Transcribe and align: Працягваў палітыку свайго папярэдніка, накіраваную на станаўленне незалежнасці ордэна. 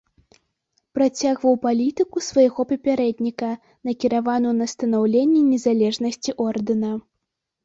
Працягваў 0.97 1.53
палітыку 1.65 2.23
свайго 2.29 2.65
папярэдніка, 2.71 3.51
накіраваную 3.89 4.55
на 4.63 4.69
станаўленне 4.73 5.41
незалежнасці 5.53 6.31
ордэна. 6.49 6.91